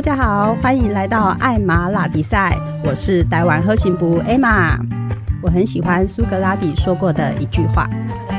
[0.00, 4.78] 大家好，欢迎来到艾玛拉比赛，我是台湾喝行部艾玛。
[5.42, 7.86] 我很喜欢苏格拉底说过的一句话：“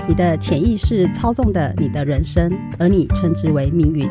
[0.09, 4.09] 你的潜意识操纵的你的人生，而你称之为命运。”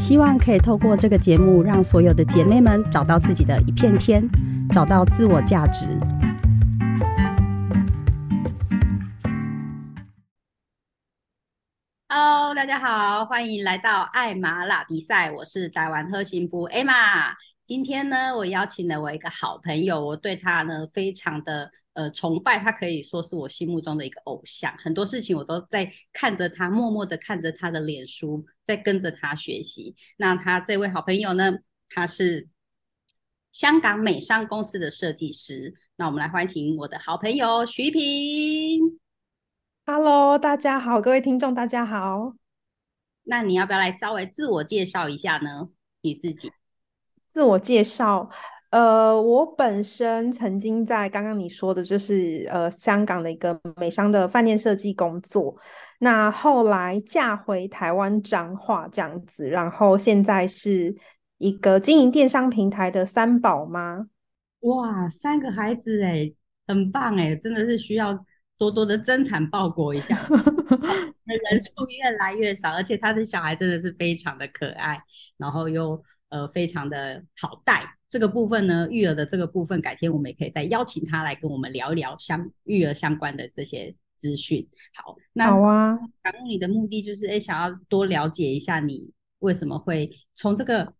[0.00, 4.26] 希望可以透过这个节目，让所有的姐妹们找到自己的一片天，
[4.70, 5.84] 找到自我价值。
[12.68, 17.34] 大家好，欢迎来到艾玛拉比赛，我是台湾特行部艾玛。
[17.64, 24.70] 今天呢，我邀请了我一个好朋友，我对他呢非常的呃崇拜，他可以说是我心目中的一个偶像。
[24.76, 29.96] 很多事情我都在看着他，默默的看着他的脸书，在跟着他学习。
[30.18, 31.50] 那他这位好朋友呢，
[31.88, 32.48] 他是
[33.50, 35.72] 香港美商公司的设计师。
[35.96, 39.00] 那我们来欢迎我的好朋友徐平。
[39.86, 42.34] Hello，大家好，各位听众，大家好。
[43.28, 45.68] 那你要不要来稍微自我介绍一下呢？
[46.00, 46.50] 你自己
[47.30, 48.30] 自我介绍，
[48.70, 55.54] 呃，我本身曾经在刚刚你说的，就是呃香港的一个美商的饭店设计工作。
[55.98, 60.96] 那后来嫁回台湾彰化这样子，然后现在是
[61.36, 64.06] 一个经营电商平台的三宝妈。
[64.60, 66.32] 哇，三个孩子哎，
[66.66, 68.24] 很棒哎，真的是需要。
[68.58, 75.00] 多多的增产报国一下， 人数越来越少，而且他的小孩真的是非常的可爱，
[75.36, 77.94] 然后又呃非常的好带。
[78.10, 84.66] 这个部分呢，育儿的这个部分，改天我们也可以再邀请他来跟我们聊一聊相育儿相关的这些资讯。
[84.94, 85.98] 好，那好啊。
[86.22, 90.94] 然后你的目的就是哎，想要多了解一下你为什么会从这个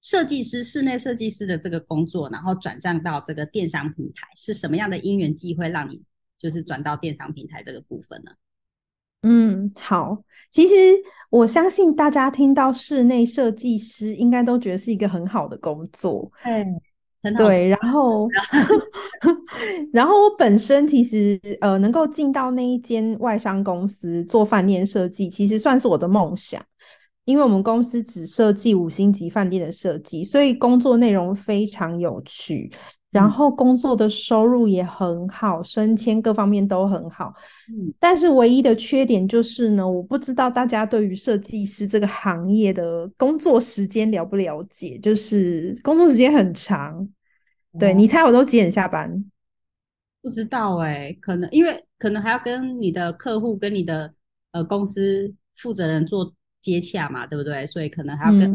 [0.00, 6.02] 设计师、室内设计师的这个工作，然后转战到这个电商平台，是什么样的因缘机会让你？
[6.42, 8.32] 就是转到电商平台这个部分了。
[9.22, 10.18] 嗯，好。
[10.50, 10.74] 其实
[11.30, 16.30] 我相信大家听到室内设计师，应该都觉得是一个很好的工作。
[16.42, 16.80] 嗯，
[17.22, 17.44] 很好。
[17.44, 18.28] 对，然后，
[19.92, 26.60] 然后我本身其实呃，能够进到那一间外商公司做饭店设计，其实算是我的梦想。
[27.24, 32.68] 因为我们公司只设计五星级饭店的设计，所以工作内容非常有趣。
[33.12, 37.32] 然后工作的收入也很好，升迁各方面都很好。
[37.68, 47.08] 嗯，但是唯一的缺点就是呢，我不知道大家对于设计师这个行业的工作时间了不了解，就是工作时间很长。
[47.78, 49.24] 对你猜我都几点下班？
[50.22, 54.14] 不知道哎，可能因为可能还要跟你的客户跟你的
[54.52, 57.66] 呃公司负责人做接洽嘛，对不对？
[57.66, 58.54] 所以可能还要跟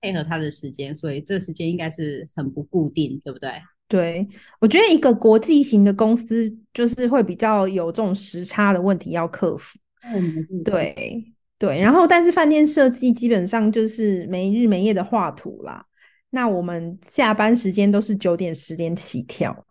[0.00, 3.50] 配合他的时间，所以这时间应该是很不固定，对不对？
[3.86, 4.26] 对，
[4.60, 9.78] 我觉得一个国际型的公司就是会比较有这种时差的问题要克服。
[10.02, 11.78] 嗯，对对。
[11.80, 15.86] 然后，但是饭店设计基本上就是没日没夜的画图啦。
[16.30, 19.66] 那我们下班时间都是九点十点起跳。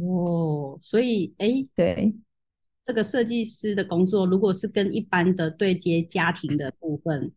[0.00, 2.14] 哦，所以哎，对，
[2.84, 7.32] 这个设计师的工作，如果是跟一般的对接家庭的部分，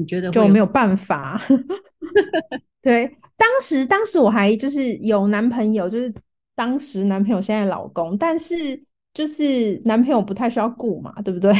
[0.00, 1.40] 你觉得就没有办法？
[2.80, 3.16] 对。
[3.36, 6.12] 当时，当时我还就是有男朋友，就是
[6.54, 8.82] 当时男朋友现在老公，但是
[9.14, 11.50] 就是男朋友不太需要顾嘛，对不对？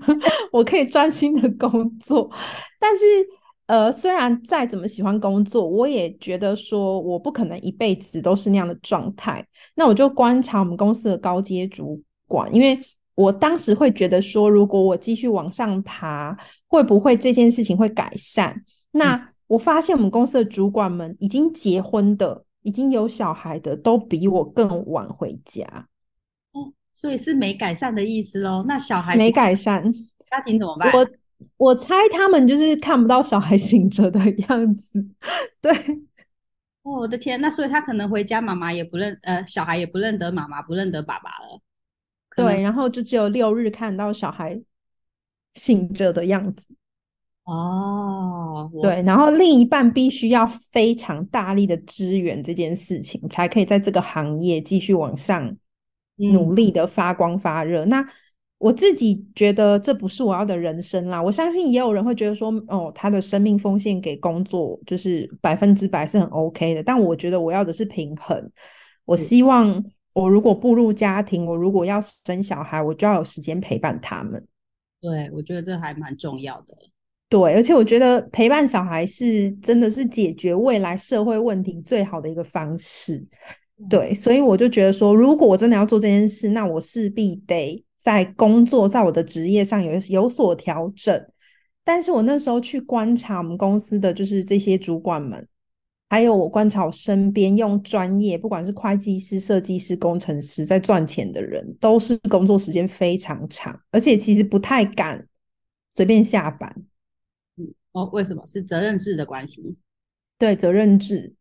[0.52, 2.30] 我可以专心的工作，
[2.78, 3.04] 但是
[3.66, 9.42] 呃，虽然再怎么喜欢工作，我也觉得说我不可能一辈子都是那样的状态。
[9.74, 12.78] 那我就观察我们公司的高阶主管，因为
[13.20, 16.34] 我当时会觉得说，如果我继续往上爬，
[16.66, 18.54] 会不会这件事情会改善？
[18.92, 25.64] 那我发现我们公司的主管们已经结婚的、已经有小孩的，都比我更晚回家。
[26.52, 28.64] 哦，所以是没改善的意思喽？
[28.66, 29.82] 那小孩没改善，
[30.30, 30.90] 家庭怎么办？
[30.94, 31.06] 我
[31.58, 35.04] 我猜他们就是看不到小孩醒着的样子。
[35.60, 35.70] 对，
[36.82, 41.60] 哦，我的天，那所以他可能回家，妈妈也不认，呃，小孩也不认得妈妈，不认得爸爸了。
[42.42, 44.60] 对，然后就只有六日看到小孩
[45.54, 46.66] 醒着的样子。
[47.44, 55.56] 哦，对，然后另一半必须要非常大力的支援这件事情，才可以在这个行业继续往上
[56.16, 57.84] 努力的发光发热。
[57.86, 58.06] 那
[58.58, 61.20] 我自己觉得这不是我要的人生啦。
[61.20, 66.82] 我相信也有人会觉得说，哦，他的生命奉献给工作就是百分之百是很 OK 的。
[66.82, 68.48] 但我觉得我要的是平衡。
[69.06, 74.44] 我希望我如果步入家庭，我如果要生小孩，我就要有时间陪伴他们。
[75.00, 76.76] 对，我觉得这还蛮重要的。
[77.28, 83.24] 对，而且我觉得陪伴小孩是真的是解决未来社会问题最好的一个方式。
[83.88, 91.24] 对，所以我就觉得说，如果我真的要做这件事，那我势必得在工作，在我的职业上有有所调整。
[91.82, 95.48] 但是我那时候去观察我们公司的就是这些主管们，
[96.10, 105.24] 还有我观察我身边用专业，不管是会计师、设计师、工程师在赚钱的人，都是工作时间非常长，而且其实不太敢
[105.88, 106.74] 随便下班。
[107.56, 108.44] 嗯，哦，为什么？
[108.44, 109.78] 是责任制的关系？
[110.36, 111.32] 对，责任制。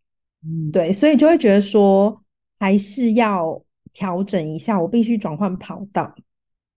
[0.46, 2.24] 嗯，对，所以就会觉得说，
[2.60, 6.16] 还是要调整一下，我必须转换跑道。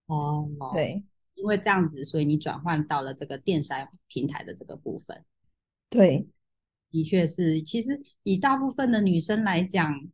[0.06, 1.04] 哦，对，
[1.34, 5.22] 因为这样子，所以你转换到了这个电商平台的这个部分。
[5.90, 6.26] 对。
[6.92, 10.08] 的确是，其实以大部分的女生来讲，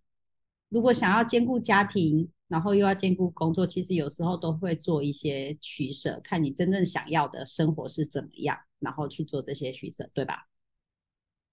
[0.70, 10.46] 如果想要兼顾家庭，然后又要兼顾工作，其实有时候都会做一些取舍，看你真正想要的生活是怎么样，然后去做这些取舍，对吧？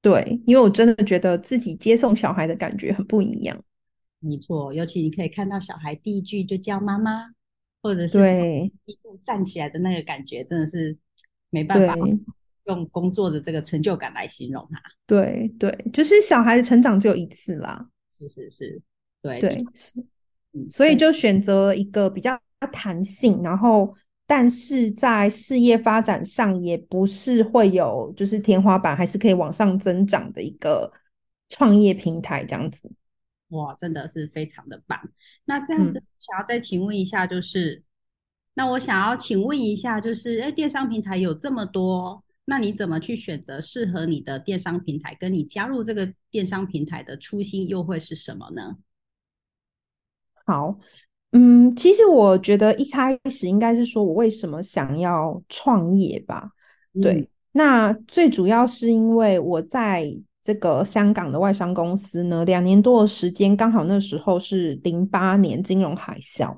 [0.02, 3.60] 对，因为我真的觉得自己接送小孩的感觉很不一样。
[4.20, 7.32] 没错，尤其你可以看到小孩第一句就叫妈妈，
[7.82, 10.96] 或者是对一步站起来的那个感觉，真的是
[11.50, 11.96] 没办法。
[12.66, 18.82] 用工作的这个成就感来形容它，对对，就是小孩的成长只有一次啦，是是是，
[19.22, 19.66] 对对，
[20.70, 22.40] 所以就选择了一个比较
[22.72, 23.94] 弹性，然后
[24.26, 30.92] 但是在事业发展上也不是会有就是天花板，还是可以往上增长的一个
[31.50, 32.92] 创业平台这样子。
[33.50, 35.00] 哇，真的是非常的棒。
[35.46, 37.84] 那这样子想要再请问一下，就是
[38.56, 42.25] 那我想要请问一下，就是哎，电商平台有这么多。
[42.46, 45.16] 那你怎么去选择适合你的电商平台？
[45.20, 48.78] 跟你加入这个电商平台的初心又会是什么呢？
[50.46, 50.78] 好，
[51.32, 56.52] 嗯，其实我觉得一开始应该是说我为什么想要创业吧。
[57.02, 66.56] 对，那最主要是因为我在这个香港的外商公司呢，两年多的时间，刚好那时候是零八年金融海啸，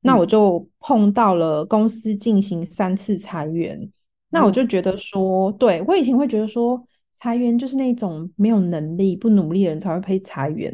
[0.00, 3.88] 那我就碰到了公司进行三次裁员。
[4.30, 6.82] 那我就觉得说，对我以前会觉得说，
[7.14, 10.70] 裁员就是那种没有能力、不努力的人才会被裁员。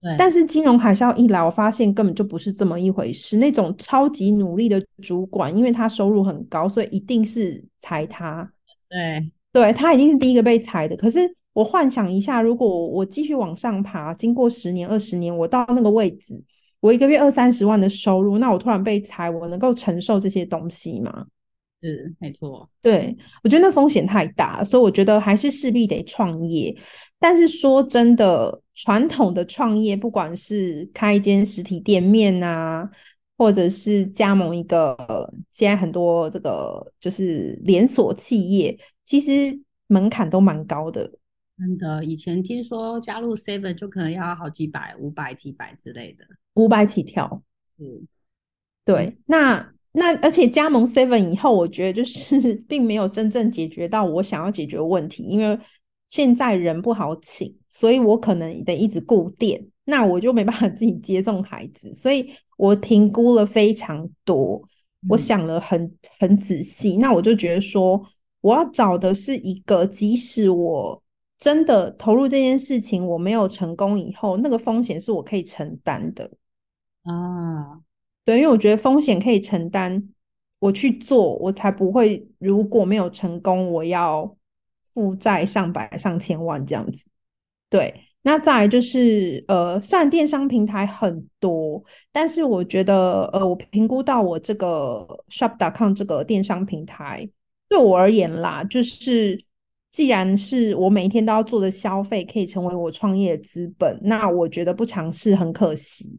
[0.00, 3.38] 对，但是金融海啸一来，我发现根本就不是这么一回事。
[3.38, 8.48] 那种超级努力的主管，因为他收入很高，所以一定是裁他。
[8.88, 9.20] 对，
[9.52, 10.96] 对他一定是第一个被裁的。
[10.96, 11.20] 可是
[11.52, 16.40] 我幻想一下，如果我继续往上爬，经过十年、二十年，我到那个位置，
[16.78, 21.26] 我一个月二三十万的收入，那我突然被裁，我能够承受这些东西吗？
[21.80, 26.76] 是没错，对我觉得那风险太大，所以我觉得还是势必得创业。
[27.20, 32.90] 但是说真的，传统的创业，不管是开一间实体店面啊，
[33.36, 34.96] 或者是加盟一个，
[35.52, 41.08] 现在很多这个就是连锁企业，其实门槛都蛮高的。
[41.56, 47.40] 真的，以前听说加入 Seven 就可能要好几百、五百、几百之类的，五百起跳。
[47.68, 48.02] 是，
[48.84, 49.72] 对，那。
[49.98, 55.58] 那而且加盟 Seven 以后，我觉得就是 并没有真正解决到我想要解决问题，因为
[56.06, 64.62] 现在人不好请，所以我可能得一直顾店，那我就没办法自己接送孩子，所以我评估了非常多，
[65.08, 68.02] 我想了很很仔细，那我就觉得说，
[68.40, 71.02] 我要找的是一个，即使我
[71.38, 76.30] 真的投入这件事情，我没有成功以后，那个风险是我可以承担的
[77.02, 77.80] 啊。
[78.28, 80.06] 对，因为我觉得风险可以承担，
[80.58, 84.36] 我去做，我才不会如果没有成功，我要
[84.92, 87.06] 负债上百上千万这样子。
[87.70, 91.82] 对，那再来就是，呃，虽然电商平台很多，
[92.12, 97.26] 但是我觉得，呃，我评估到我这个 shop.com 这个电商平台，
[97.66, 99.42] 对我而言啦，就是
[99.88, 106.18] 既然是我每一天都要做的消费，可以成为我创业资本，那我觉得不尝试很可惜。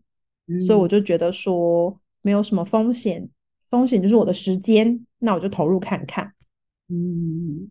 [0.57, 3.29] 所以我就觉得说没有什么风险，
[3.69, 6.33] 风险就是我的时间，那我就投入看看。
[6.87, 7.69] 嗯，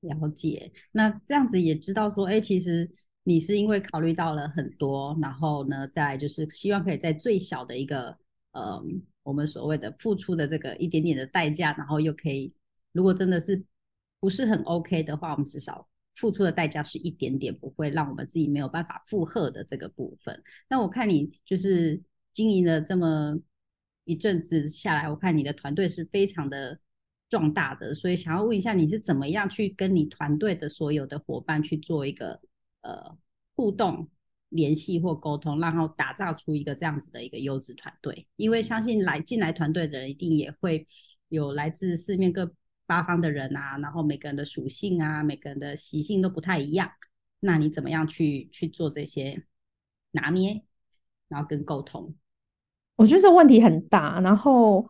[0.00, 0.70] 了解。
[0.92, 2.90] 那这样子也知道说，哎，其实
[3.24, 8.14] 你是因为考虑到了很多，然后呢，在就是希望可以在最小的一个
[8.52, 8.78] 呃，
[9.22, 12.52] 我们所谓的付出的这个一点点的代价，然后又可以，
[12.92, 13.64] 如果真的是
[14.20, 20.42] 不是很 OK 的话，我们至少付出的代价是一点点，不会让我们自己没有办法负荷的这个部分。
[20.68, 22.02] 那我看你就是。
[22.38, 23.36] 经营了这么
[24.04, 26.78] 一阵子下来，我看你的团队是非常的
[27.28, 32.40] 壮大的，所以想要问一下，你是怎么样去跟你团队的所有的伙伴去做一个
[32.82, 33.18] 呃
[33.56, 34.08] 互动、
[34.50, 38.28] 联系或沟通，然后打造出一个这样子的一个优质团队？
[38.36, 40.86] 因为相信来进来团队的人一定也会
[41.28, 42.54] 有来自四面各
[42.86, 46.88] 八方的人啊，然后每个人的属性啊，每个人的习性都不太一样，
[47.40, 49.44] 那你怎么样去去做这些
[50.12, 50.62] 拿捏，
[51.26, 52.14] 然后跟沟通？
[52.98, 54.84] 我觉得这问题很大，然后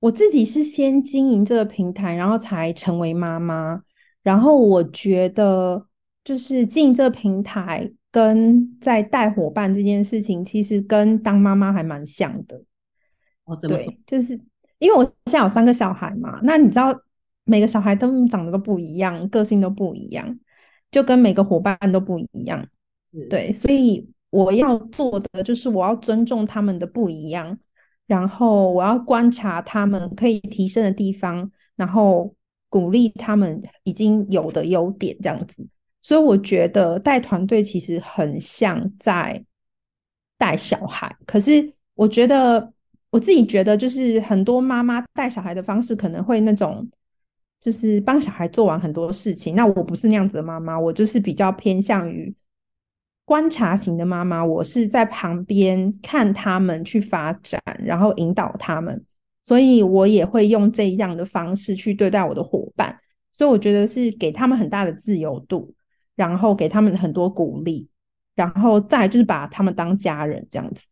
[0.00, 3.82] 我自己是先经营这个平台，然后才成为妈妈。
[4.22, 5.86] 然后我觉得，
[6.24, 12.62] 就是进这平台跟在带伙伴这件事情，其实跟当妈妈还蛮像的。
[13.44, 13.94] 哦，怎么说？
[14.06, 14.40] 就是
[14.78, 16.98] 因为我现在有三个小孩嘛，那你知道
[17.44, 20.38] 每个小孩都长得都不一样，个性都不一样，
[20.90, 22.66] 就跟每个伙伴都不一样。
[23.02, 27.56] 是对，所以我要做的就是我要尊重他们的不一样，
[28.08, 32.34] 然后我要观察他们可以提升的地方，然后
[32.68, 35.64] 鼓励他们已经有的优点，这样子。
[36.00, 39.44] 所以我觉得带团队其实很像在
[40.36, 42.72] 带小孩，可是我觉得
[43.10, 46.84] 我自己觉得，就是很多妈妈带小孩的方式可能会那种，
[47.60, 49.54] 就是帮小孩做完很多事情。
[49.54, 52.34] 那我不是那样子的妈妈，我就是比较偏向于
[53.24, 54.44] 观察型的妈妈。
[54.44, 59.04] 我是在旁边看他们去发展，然后引导他们，
[59.42, 62.98] 所以我也会用这样的方式去对待我的伙伴。
[63.32, 65.74] 所以我觉得是给他们很大的自由度。
[66.16, 67.88] 然后给他们很多鼓励，
[68.36, 70.86] 然后再就是把他们当家人这样子。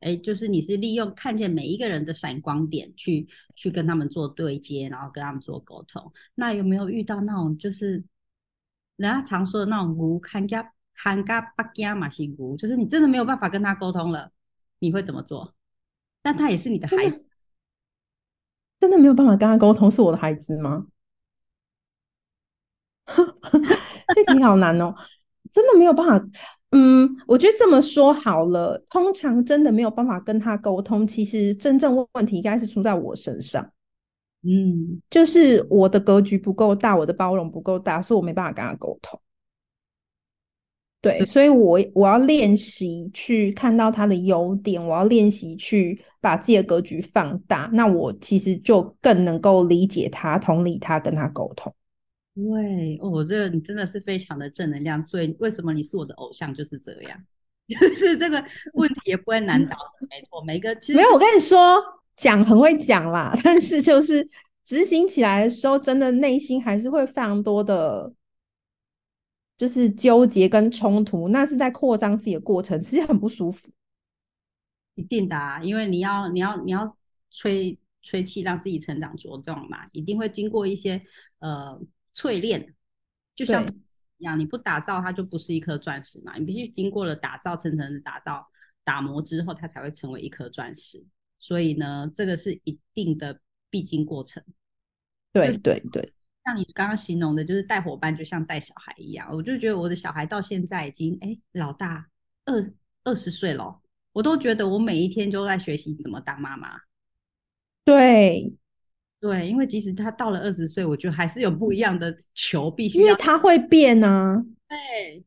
[0.00, 3.24] 哎，就是你是利用看见每一个人的闪光点去
[3.54, 6.12] 去跟他们做对接，然后跟他们做沟通。
[6.34, 8.02] 那有没有遇到那种就是
[8.96, 14.30] 人家常说的那种无看家看家不家嘛是无，就是你真的没有办法跟他沟通了，
[14.78, 15.54] 你会怎么做？
[16.22, 17.24] 但他也是你的孩子，
[18.80, 20.86] 真的没有办法跟他沟通，是我的孩子吗？
[24.14, 24.94] 这题好难哦，
[25.52, 26.28] 真的没有办法。
[26.70, 31.06] 嗯，我觉得这么说好了，通常真的没有办法跟他沟通。
[31.06, 33.70] 其实真正问题应该是出在我身上。
[34.42, 39.20] 嗯，就是我的格局不够大，我的包容不够大，所以我没办法跟他沟通。
[41.04, 51.72] 对，所以我我要练习去看到他的优点，我要练习去把自己的格局放大，那我其实就更能够理解他、同理他、跟他沟通。
[52.34, 57.16] 对，我觉得你真的是非常的正能量，所以为什么你是我的偶像就是这样，
[57.68, 59.76] 就是这个问题也不会难倒，
[60.10, 61.76] 没错，每个其实没有，我跟你说
[62.16, 64.26] 讲很会讲啦， 但是就是
[64.64, 68.10] 执行起来的时候，真的内心还是会非常多的，
[69.56, 73.70] 就是纠结跟冲突，那是在扩张自己的过程，其实很不舒服。
[74.94, 76.96] 一定的啊，因为你要你要你要
[77.30, 81.02] 吹吹气让自己成长茁壮嘛，一定会经过一些
[81.38, 81.80] 呃。
[82.16, 82.72] 淬炼
[83.34, 83.66] 就像
[84.18, 86.38] 一样，你不打造它就不是一颗钻石嘛。
[86.38, 88.46] 你必须经过了打造、层层的打造、
[88.84, 91.04] 打磨之后，它才会成为一颗钻石。
[91.40, 94.40] 所以呢，这个是一定的必经过程。
[95.32, 96.08] 对对对，
[96.44, 99.28] 像你刚刚形容的，就是带伙伴就像带小孩一样。
[99.32, 102.06] 我就觉得我的小孩到现在已经哎老大
[102.44, 102.72] 二
[103.04, 103.80] 二十岁了，
[104.12, 106.78] 我都觉得我每一天都在学习怎么当妈妈。
[107.84, 108.54] 对。
[109.20, 114.44] 对，因为即使他到了二十岁，我觉得还是有不一样的球，必须因为他会变啊。
[114.68, 115.24] 对，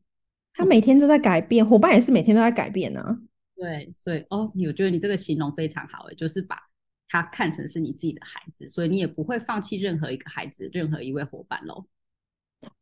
[0.54, 3.18] 他每天都在改变，伙伴也是每天都在改变啊。
[3.56, 6.56] 对，所以哦，我觉得你这个形容非常好，诶，就是把
[7.08, 11.86] 他看成是你自己的孩子，所以你也不会放弃任何一个孩子，任何一位伙伴喽。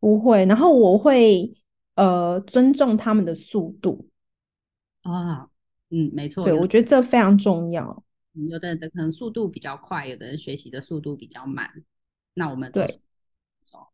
[0.01, 1.53] 不会，然后我会
[1.95, 4.09] 呃尊重他们的速度
[5.03, 5.49] 啊，
[5.91, 8.03] 嗯，没错，对我觉得这非常重要。
[8.49, 11.85] 有的人的可能速度比较快，有的人学习的速度比较慢。
[12.35, 12.85] 那我们对，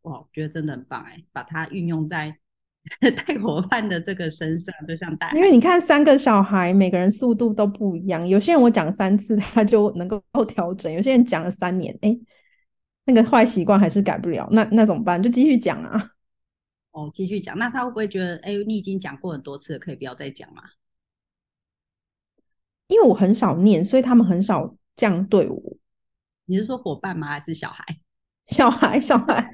[0.03, 2.39] 哇，我觉得真的很棒哎，把它运用在
[3.27, 5.31] 带伙伴的这个身上，就像带。
[5.35, 8.27] 因为你看三个小孩，每个人速度都不一样。
[8.27, 12.19] 有些人我讲三次 他就能够 调整，有些人讲了三年，哎，
[13.05, 15.23] 那个坏习惯还是改不了，那那怎么办？
[15.23, 16.11] 就继续讲啊。
[16.91, 17.57] 哦，继续讲。
[17.57, 20.63] 那他会不会觉得，哎，你已经讲过很多次了，可以不要再讲吗？
[22.89, 25.77] 因为我很少念，所以他们很少这样对我。
[26.45, 27.29] 你是说伙伴吗？
[27.29, 27.85] 还是小孩？
[28.49, 29.49] 小孩，小孩。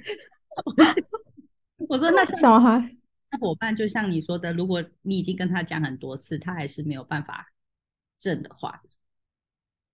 [1.89, 2.98] 我说那小孩，那
[3.37, 7.47] 伙伴就像你说的，如果你已经跟他讲很多次，他还是没有办法
[8.19, 8.81] 正的话，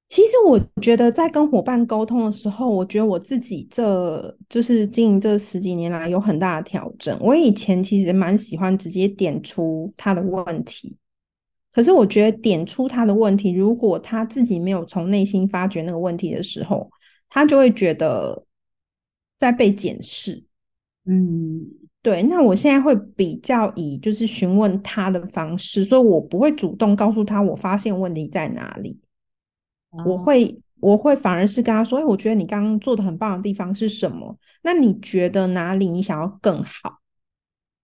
[0.09, 7.19] 其实我觉得在跟伙伴沟通的时候，我觉得我自己这就是经营这十几年来有很大的调整。
[7.21, 10.97] 我以前其实蛮喜欢直接点出他的问题。
[11.73, 16.89] 可是我觉得点出他的问题，如果他自己没有从内心发掘那个问题的时候，
[17.29, 18.47] 他就会觉得
[19.37, 20.45] 在被检视。
[21.05, 21.67] 嗯，
[22.05, 22.23] 对。
[22.25, 29.01] 那我现在会比较以就是询问他的方式，所以我不会主动告诉他我发现问题在哪里。
[30.05, 34.37] 我会我会反而是跟他说：“哎，我觉得你刚刚做的很棒的地方是什么？
[34.63, 36.99] 那你觉得哪里你想要更好？”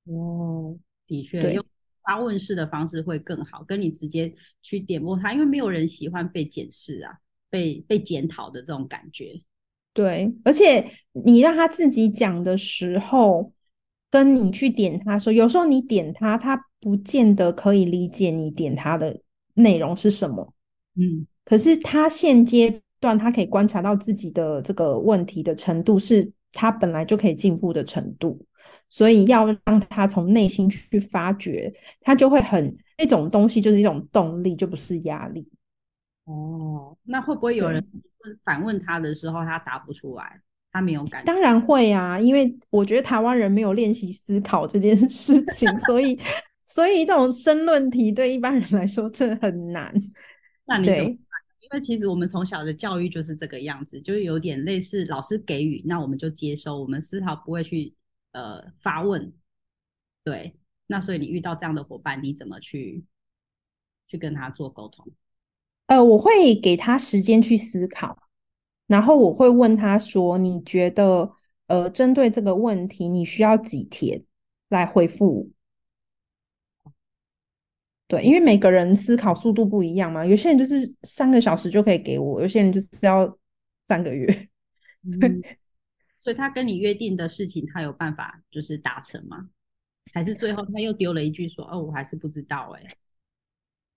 [0.06, 1.64] 哦，的确用。
[2.02, 7.12] 发问式的方式会更好，跟你直接去点拨他，因为没有人喜欢被检视啊，
[7.48, 9.40] 被被检讨的这种感觉。
[9.92, 13.52] 对，而且你让他自己讲的时候，
[14.10, 19.20] 跟你去点他说，有时候你点他，他不见得可以理解你点他的
[19.54, 20.52] 内容是什么。
[20.96, 28.44] 嗯，可是他现阶段他可以观察到自己的这个问题的程度，是他本来就可以进步的程度。
[28.92, 35.48] 所以要让他从内心去发掘，他就会很那种东西就是一种动力，就不是压力。
[36.24, 37.84] 哦，那会不会有人
[38.42, 40.40] 反问他的时候，他答不出来，
[40.72, 41.24] 他没有感？
[41.24, 46.18] 当然会啊，因为我觉得台湾人没有练习思考这件事 情，所以
[46.66, 49.92] 所以这种申论题对一般人来说真的很难。
[50.64, 50.88] 那你？
[50.88, 57.94] 因为其实我们从小的教育就是这个样子，就是有点类似老师给予，那我们就接收，我们丝毫不会去。
[58.32, 59.32] 呃，发问，
[60.22, 60.54] 对，
[60.86, 63.04] 那所以你遇到这样的伙伴，你怎么去
[64.06, 65.04] 去跟他做沟通？
[65.86, 68.16] 呃，我会给他时间去思考，
[68.90, 71.30] 然后我会问他说：“你觉得，
[71.68, 74.20] 呃，针对这个问题，你需要几天
[74.68, 75.48] 来回复？”
[78.08, 83.38] 对，因为每个人思考速度不一样嘛，有些人就是三个小时就可以给我，有些人就是要
[83.86, 84.48] 三个月。
[86.18, 89.48] 所以他跟你约定的事情，他有办法就是达成吗？
[90.12, 92.82] 还是最后他又丢了一句说：“哦，我还是不知道。”哎，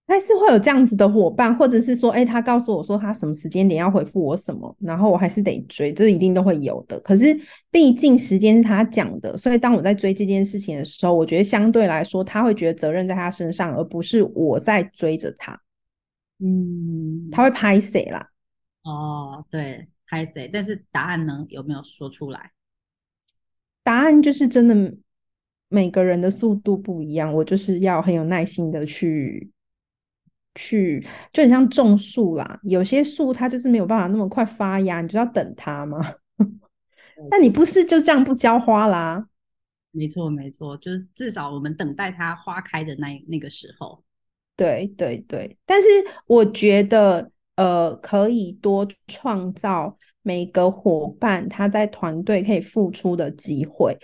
[0.06, 7.00] 还是会有这样子的伙伴，或者是说，哎，他告诉我说他什么时间点要回复我什么，然后我还是得追，这一定都会有的。
[7.00, 7.38] 可是
[7.72, 15.60] 毕竟时间是他讲的，所以当我在追这件事情的时候，我觉得相对来说，他会觉得责任在他身上，而不是我在追着他。
[16.40, 18.30] 嗯，他会拍谁啦？
[18.84, 19.88] 哦，对。
[20.06, 20.48] 拍谁？
[20.54, 21.44] 但是答案呢？
[21.50, 22.52] 有没有说出来？
[23.82, 24.96] 答案就是真的，
[25.70, 27.34] 每个人的速度不一样。
[27.34, 29.50] 我就是要很有耐心的去
[30.56, 32.60] 去，就很像种树啦。
[32.64, 36.00] 有些树它就是没有办法那么快发芽，你就要等它嘛。
[37.30, 39.28] 但你不是就这样不浇花啦？
[39.92, 44.04] 没错，没错，就是至少我们等待它花开的那那个时候。
[44.56, 45.88] 对对对，但是
[46.28, 47.32] 我觉得。
[47.56, 53.96] 呃，可以多创造每个伙伴他在团队可以付出的机会。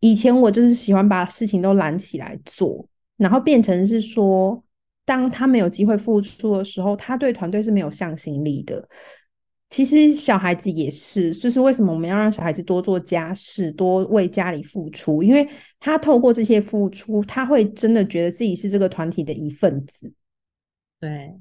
[0.00, 4.64] 以前我就是喜欢把事情都揽起来做，然后变成是说，
[5.08, 8.86] 当他没有机会付出的时候，他对团队是没有向心力的。
[9.70, 15.22] 其实小孩子也是，就是为什么我们要让小孩子多做家事，多为家里付出？
[15.22, 15.48] 因为
[15.80, 20.12] 他透过这些付出，他会真的觉得自己是这个团体的一份子。
[21.00, 21.34] 对。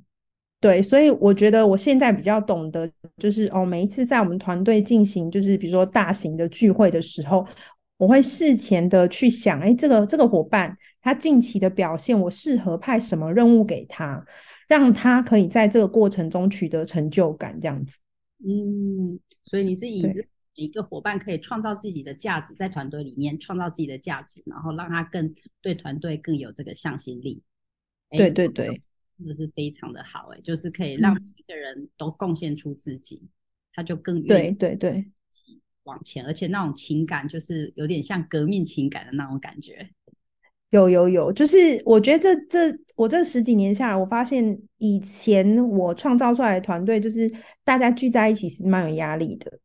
[0.59, 7.45] 对，所以我觉得我现在比较懂得，就是哦，每一次在我们团队进行，就是比如说大型的聚会的时候，
[7.97, 10.75] 我会事前的去想，哎，这个这个伙伴
[11.07, 14.25] 他近期的表现，我适合派什么任务给他，
[14.67, 17.97] 让他可以在这个过程中取得成就感，这样子。
[18.45, 20.05] 嗯，所以你是以
[20.55, 27.41] 一个伙伴可以创造自己的价值，在团队里面创造自己的价值，然后让他更对团队更有这个向心力。
[28.09, 28.81] 对对对。
[29.17, 33.29] 真的是非常的好哎，就是可以让每一个人都贡献出自己，
[33.71, 35.09] 他就更对对对
[35.83, 39.89] 往前，而且那种情感就是有点像革命情感的那种感觉。
[40.71, 47.31] 有有有，就是我觉得这这我这十几年下来，我发现以前我创造出来的团队，就是
[47.63, 49.59] 大家聚在一起是蛮有压力的，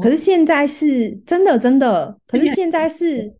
[0.00, 3.34] 可是现在是真的真的，可是现在是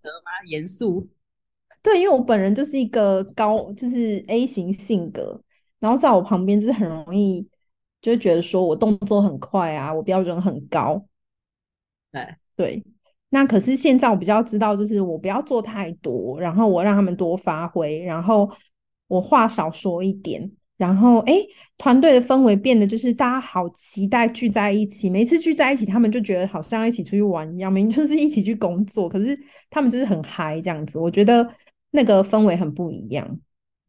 [0.49, 1.07] 严肃。
[1.83, 5.41] 对，因为我本人就是一个高，就是 A 型性格，
[5.79, 7.49] 然后在我旁边就是很容易，
[8.01, 11.07] 就会觉得说我动作很快啊，我标准很高。
[12.11, 12.85] 对对，
[13.31, 18.51] 那可是现在我比较知道，就是我不要做太多，然后我让他们多发挥，然后
[19.09, 21.35] 我话少说一点，然后哎，
[21.79, 29.39] 团队的氛围变得就是大家好期待聚在一起，每次聚在一起，他们就觉得好像一起出去玩一样，明明就是一起去工作，可是
[29.71, 31.49] 他们就是很嗨这样子，我觉得。
[31.93, 33.41] 那个氛围很不一样，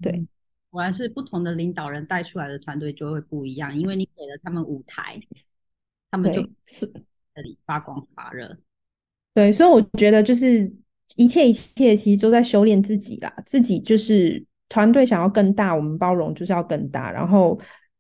[0.01, 0.25] 对，
[0.69, 5.19] 果然是不同的领导人带出来的团队就会不一样，因为你给了他们舞台，
[6.09, 6.89] 他们就是
[7.35, 8.57] 这里发光发热。
[9.37, 10.67] 对，所以我觉得就是
[11.15, 17.59] 一切一切其实都在修炼自己啦，自己就是团队想要更大，我们包容就是要更大，然后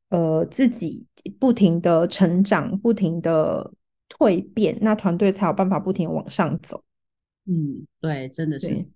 [0.09, 1.05] 呃自己
[1.39, 3.71] 不停的成长，不停的
[4.09, 6.83] 蜕变，那团队才有办法不停往上走。
[7.45, 8.87] 嗯，对，真的是。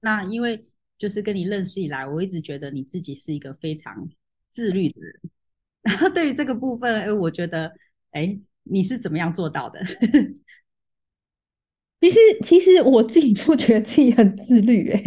[0.00, 0.64] 那因为
[0.96, 4.08] 就是跟你认识以来，我一直觉得你自己是一个非常
[4.48, 5.20] 自律的人。
[5.82, 7.72] 然后对于这个部分，哎，我觉得，
[8.12, 9.80] 哎，你是怎么样做到的？
[12.00, 15.02] 其实，其实我自己不觉得自己很自律，哎，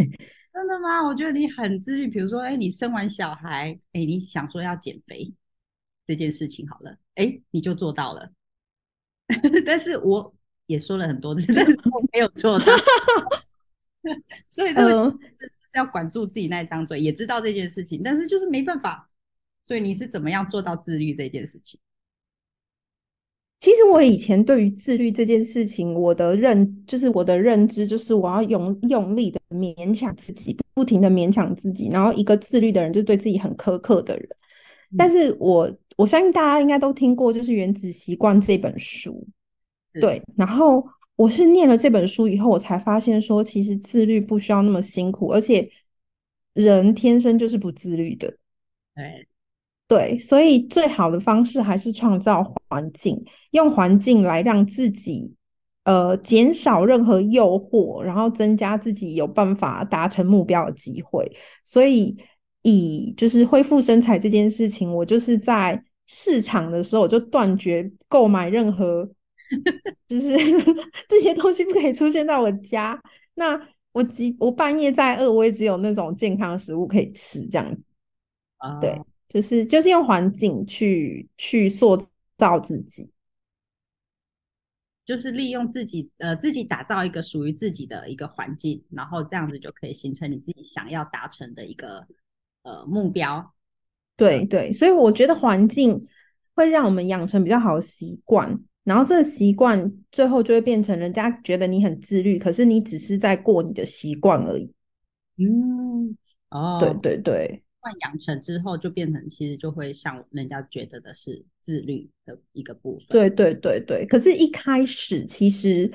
[0.52, 1.02] 真的吗？
[1.04, 2.06] 我觉得你很自律。
[2.06, 5.34] 比如说，哎，你生完小孩，哎，你想说要减肥
[6.06, 8.30] 这件事情好了，哎，你就做到了。
[9.66, 10.32] 但是我
[10.66, 12.66] 也说了很多次，但是我没有做到。
[14.48, 19.08] 所以这个是是要管住自己那一张嘴，也知道这件事情，但是就是没办法。
[19.62, 21.80] 所以你是怎么样做到自律这件事情？
[23.64, 34.28] 其实我以前对于自律这件事情，我的认就是我的认知就是我要用用力的勉强自己，不停的勉强自己，然后一个自律的人就是对自己很苛刻的人。
[34.98, 39.26] 但是我我相信大家应该都听过，就是《原子习惯》这本书，
[39.94, 40.22] 对。
[40.36, 45.66] 然后我是念了这本书以后，我才发现说，其实自律不需要那么辛苦，而且
[46.52, 48.28] 人天生就是不自律的。
[48.94, 49.26] 对。
[49.86, 55.30] 对，所以最好的方式还是创造环境，用环境来让自己
[55.84, 61.30] 呃减少任何诱惑，然后增加自己有办法达成目标的机会。
[61.64, 62.16] 所以
[62.62, 69.06] 以就是恢复身材这件事情，我就是在市场的时候我就断绝购买任何，
[70.08, 70.34] 就是
[71.08, 72.98] 这些东西不可以出现在我家。
[73.34, 73.60] 那
[73.92, 77.82] 我即我半夜再饿，我也只有那种健康食物可以吃，这样子。
[78.80, 78.98] 对。
[79.34, 82.00] 就是就是用环境去去塑
[82.38, 83.10] 造自己，
[85.04, 92.06] 就是利用自己呃自己打造一个属于自己的一个环境，然后这样子就可以形成你自己想要达成的一个
[92.62, 93.52] 呃目标。
[94.16, 96.06] 对对，所以我觉得环境
[96.54, 104.72] 会让我们养成比较好的习惯，然后这个习惯最后就会变成人家觉得你很自律，可是你只是在过你的习惯而已。
[105.38, 106.16] 嗯，
[106.50, 107.63] 哦，对对对。
[108.00, 113.08] 养成之后，就变成其实就会像人家觉得的是自律的一个部分。
[113.08, 114.06] 对对对对。
[114.06, 115.92] 可是，一开始其实，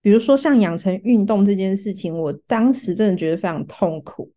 [0.00, 4.32] 比如说像养成运动这件事情，我当时真的觉得非常痛苦。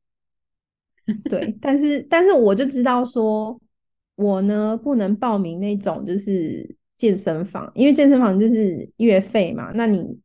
[1.29, 3.59] 对， 但是但是我就知道说，
[4.15, 9.71] 我呢不能报名那种就是健身房，因为健身房就是月费嘛。
[9.75, 10.19] 那你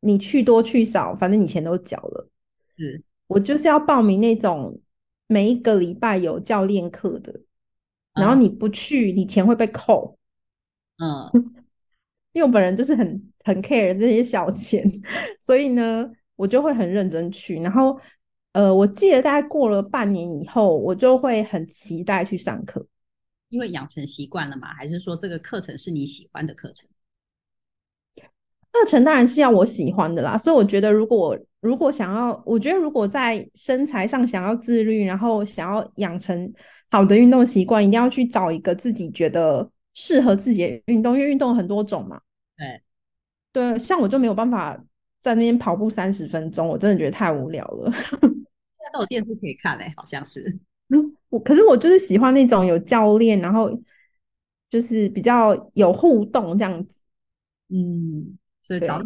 [0.00, 2.28] 你去多去少，反正你钱都缴了。
[2.70, 4.80] 是我就是要报名那种。
[5.30, 7.40] 每一个礼拜有教练课的，
[8.14, 10.18] 然后你不去，你钱会被扣。
[10.98, 11.30] 嗯，
[12.34, 14.84] 因为我本人就是很很 care 这些小钱，
[15.46, 17.60] 所以呢，我就会很认真去。
[17.60, 17.96] 然后，
[18.54, 22.84] 呃，我记得大概过了半年以后，我就会很期待去上课，
[23.50, 24.74] 因为养成习惯了嘛。
[24.74, 26.88] 还是说这个课程是你喜欢的课程？
[28.72, 30.38] 课程当然是要我喜欢的啦。
[30.38, 36.52] 所以我觉得，如果如果想要，我觉得如果在身材上想要自律，然后想要养成
[36.90, 42.20] 好的运动习惯，一定要去找一个自己觉得适合自己的运动，因为运动很多种嘛。
[42.56, 42.82] 对，
[43.52, 44.82] 对，像我就没有办法
[45.18, 47.92] 在那边跑步三十分钟，我真的觉得太无聊了。
[48.72, 50.58] 现在都有电视可以看嘞，好像是。
[50.88, 53.70] 嗯，我可是我就是喜欢那种有教练，然后
[54.68, 56.94] 就是比较有互动这样子。
[57.68, 59.00] 嗯，所以找。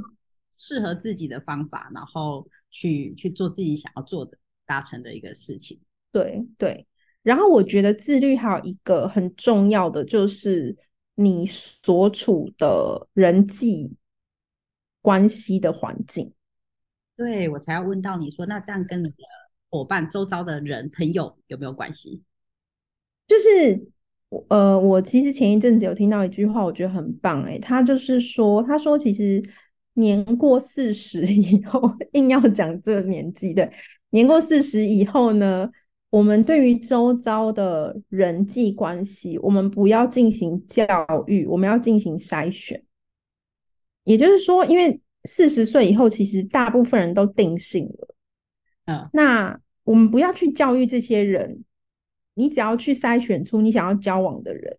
[0.57, 5.81] 适合自己的方法，然后去去做自己想要做的、达成的一个事情。
[6.13, 6.87] 对对，
[7.25, 10.77] 然后我觉得自律还有一个很重要的，就是
[11.17, 13.97] 你所处的人际
[15.03, 16.33] 关系的环境。
[17.17, 19.17] 对我才要问到你说，那这样跟你的
[19.71, 22.23] 伙伴、周遭的人、朋友有没有关系？
[23.27, 23.89] 就是
[24.49, 29.43] 呃，我其实前一阵子有听到一句话，我觉得很棒哎，他就是说，他说其实。
[29.97, 31.81] 年过四十以后，
[32.15, 33.71] 硬要讲这个年纪的，
[34.11, 35.71] 年过四十以后呢，
[36.11, 42.83] 我们对于周遭的人际关系，我们不要进行教育，我们要进行筛选。
[44.03, 48.15] 也就是说，因为四十岁以后，其实大部分人都定性了，
[48.87, 51.63] 嗯，那我们不要去教育这些人，
[52.35, 54.79] 你只要去筛选出你想要交往的人。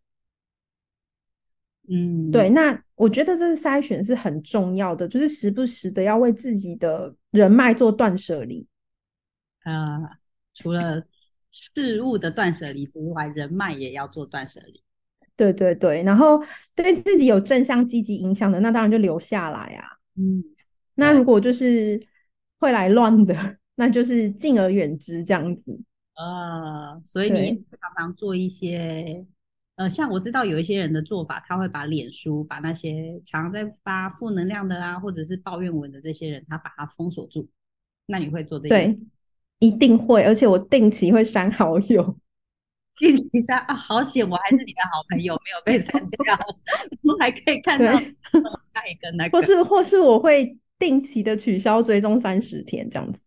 [1.87, 8.67] 嗯，对，那我觉得这个筛选是很重要的，就是时不时的要为自己的人脉做断舍离。
[9.63, 10.01] 呃，
[10.53, 11.05] 除了
[11.51, 14.81] 事物的断舍离之外，人脉也要做断舍离。
[15.35, 16.41] 对对对，然后
[16.73, 19.85] 对自己有正向积极影响的，那当然就留下来啊。
[20.15, 20.43] 嗯，
[20.95, 22.01] 那如果就是
[22.57, 25.79] 会来乱的， 那就是敬而远之这样子。
[26.15, 29.25] 啊，所以你常常做一些。
[29.77, 37.45] 呃，像我知道有一些人的做法，他会把脸书把那些常常在发负能量的啊，或者是抱怨文的这些人，他把他封锁住。
[38.05, 38.95] 那你会做这些对，
[39.59, 42.17] 一定会，而且我定期会删好友。
[42.99, 46.39] 定期删啊，好险，我还是你的好朋友，没有被删掉，
[47.03, 47.85] 我还可以看到
[48.73, 49.37] 那一个那个。
[49.37, 53.21] 或是或是我会定期的取消追踪三十天这样子。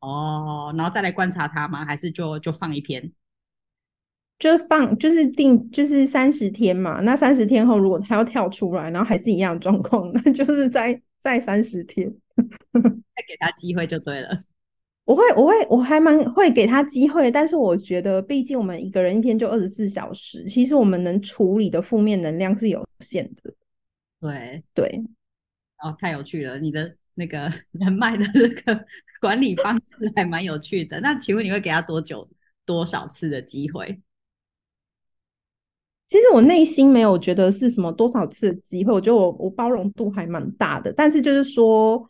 [0.00, 1.84] 哦，然后再来观察他吗？
[1.84, 3.12] 还是就就放一篇？
[4.38, 7.00] 就放，就是定，就是三十天嘛。
[7.00, 12.10] 那三十天后，如果他要跳出来，然后还是一样的状况， 那就是再再三十天，
[12.72, 14.42] 再给他机会就对了。
[15.04, 23.52] 我会，我会，我还蛮会给他机会，但是我觉得，毕竟我们一个人一天就二十四小时，其实我们能处理的负面能量是有限的。
[24.20, 25.04] 对对，
[25.82, 28.84] 哦，太有趣了，你的那个 人脉的这个
[29.20, 30.98] 管理方式还蛮有趣的。
[31.00, 32.28] 那请问你会给他多久、
[32.64, 34.00] 多少次的机会？
[36.08, 40.92] 其实我内心没有觉得是什么多少次的机会，我觉得我我包容度还蛮大的。
[40.92, 42.08] 但是就是说，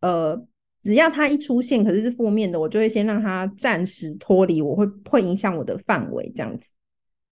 [0.00, 0.46] 呃。
[0.82, 6.66] 只要他一出现，可是是负面的，我就会先让他暂时脱离，我会会影响我的范围这样子。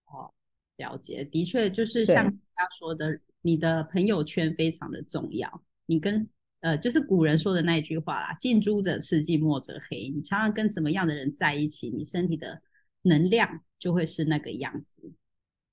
[0.05, 0.31] 哦，
[0.77, 5.63] 了解，的确就是像他说的，你的朋友圈非常的重要。
[5.87, 6.29] 你跟
[6.61, 10.11] 呃，就是古人说的那一句话啦，“近朱者赤，近墨者黑”。
[10.15, 12.61] 你常常跟什么样的人在一起，你身体的
[13.03, 15.11] 能量就会是那个样子。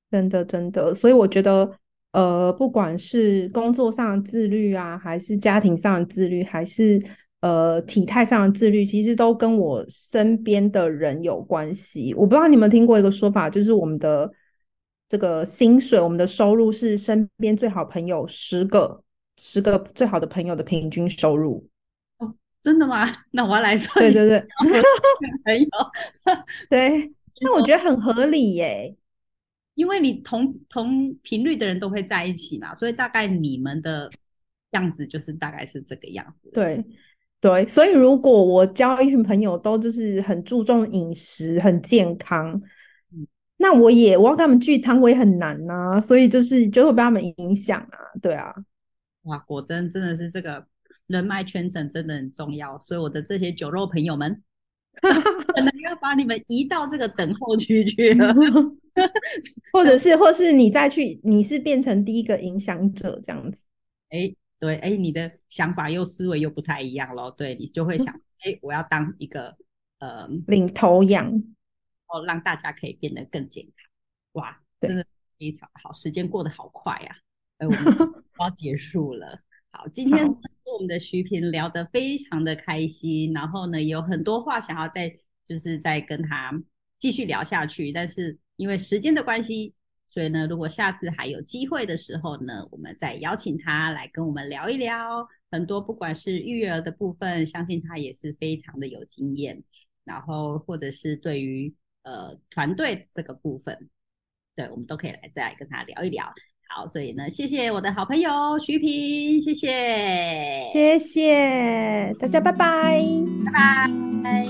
[0.09, 0.95] 真的，真的。
[0.95, 1.69] 所以我觉得，
[2.11, 7.01] 呃，不管是工作上的自律啊，还是家庭上的自律，还是
[7.41, 12.13] 呃，体态上的自律其实都跟我身边的人有关系。
[12.13, 14.31] 我不知道你们听过一个说法，就是我们的
[15.09, 19.03] 这个薪水、我们的收入是身边最好朋友十个、
[19.37, 21.67] 十个最好的朋友的平均收入。
[22.17, 23.05] 哦，真的吗？
[23.31, 24.47] 那我要来说，对对对，
[25.45, 25.69] 朋友，
[26.69, 28.95] 对，那我觉得很合理耶，
[29.75, 34.11] 因为你同同频率的人都会在一起嘛，所以大概你们的
[34.71, 36.49] 样子就是大概是这个样子。
[36.53, 36.83] 对。
[37.39, 42.59] 对，所以如果我交一群朋友都就是很注重饮食、很健康，
[43.57, 46.01] 那我也我要跟他们聚餐，我也很难呐。
[46.01, 48.51] 所以就是就会被他们影响啊，对啊。
[49.27, 50.67] 哇，果真真的是这个
[51.05, 52.79] 人脉圈层真的很重要。
[52.81, 54.43] 所以我的这些酒肉朋友们，
[55.01, 58.33] 可能要把你们移到这个等候区去了，
[59.71, 63.63] 或者 是或是你再去，你是变成第一个影响者这样子，
[64.09, 64.35] 哎。
[64.59, 67.29] 对，哎，你的想法又思维又不太一样咯。
[67.29, 68.07] 对你就会想，
[68.39, 69.55] 哎，我要当一个
[69.99, 71.31] 呃领头羊，
[72.07, 73.87] 哦，让大家可以变得更健康。
[74.31, 75.05] 哇，真的
[75.37, 77.15] 非常好，时间过得好快呀！
[77.57, 77.83] 哎，我们
[78.39, 79.39] 要结束了。
[79.71, 85.11] 好，今天跟我们的徐平聊得非常的开心，然后呢，有很多话想要再
[85.47, 86.51] 就是再跟他
[86.99, 89.73] 继续聊下去，但是因为时间的关系。
[90.09, 99.61] 所以呢，如果下次还有机会的时候呢，我们再邀请他来跟我们聊一聊很多，不管是育儿的部分，相信他也是非常的有经验。
[100.05, 103.89] 然后或者是对于呃团队这个部分，
[104.55, 106.33] 对我们都可以来再来跟他聊一聊。
[106.69, 113.01] 好，所以呢，谢谢我的好朋友徐平，谢谢，谢谢大家，拜拜，
[113.45, 113.89] 拜
[114.23, 114.45] 拜。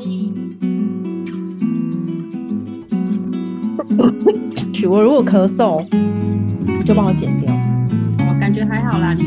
[4.89, 5.85] 我如果咳嗽，
[6.65, 7.53] 你就帮我剪掉。
[8.19, 9.23] 我感觉还好啦，你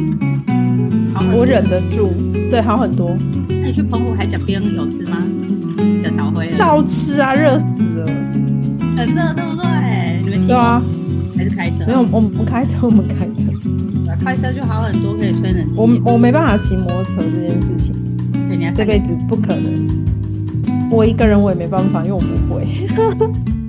[1.15, 2.13] 好，我忍得住。
[2.51, 3.17] 对，好很多。
[3.49, 5.19] 那你去澎湖海角边有吃吗？
[6.03, 8.07] 整岛灰少吃啊，热死了。
[8.97, 10.23] 很热，对不对？
[10.25, 10.83] 你们对啊，
[11.41, 11.87] 还是开车？
[11.87, 13.33] 没有，我们不开车，我们开车。
[14.23, 15.75] 开车就好很多，可以吹冷气。
[15.75, 17.95] 我我没办法骑摩托车这件事情，
[18.77, 19.89] 这辈子不可能。
[20.91, 22.67] 我一个人我也没办法，因为我不会。